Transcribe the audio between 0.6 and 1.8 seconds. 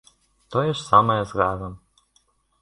ж самае з газам.